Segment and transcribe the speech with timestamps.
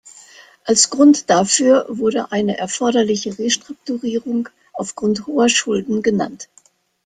[0.65, 6.49] Als Grund dafür wurde eine erforderliche Restrukturierung aufgrund hoher Schulden genannt.